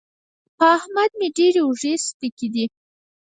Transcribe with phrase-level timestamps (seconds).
[0.57, 2.65] په احمد مې ډېرې اوږې سپکې دي.